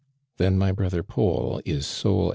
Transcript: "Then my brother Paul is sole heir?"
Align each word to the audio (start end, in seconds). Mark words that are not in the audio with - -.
"Then 0.37 0.57
my 0.57 0.71
brother 0.71 1.03
Paul 1.03 1.61
is 1.63 1.85
sole 1.85 2.29
heir?" 2.29 2.29